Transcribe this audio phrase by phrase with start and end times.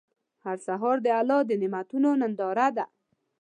[0.43, 2.85] هر سهار د الله د نعمتونو ننداره ده.